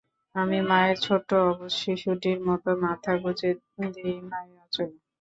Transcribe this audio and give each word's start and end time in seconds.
আমি 0.35 0.57
মায়ের 0.69 0.97
ছোট্ট 1.05 1.29
অবুঝ 1.43 1.71
শিশুটির 1.81 2.39
মতো 2.47 2.69
মাথা 2.83 3.11
গুঁজে 3.21 3.51
দিই 3.93 4.17
মায়ের 4.29 4.57
আচঁলে। 4.63 4.95